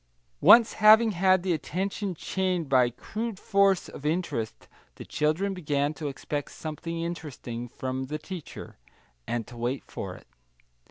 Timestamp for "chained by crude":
2.15-3.37